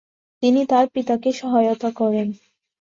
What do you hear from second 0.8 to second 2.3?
পিতাকে সহায়তা করেন।